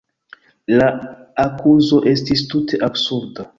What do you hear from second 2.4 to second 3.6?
tute absurda.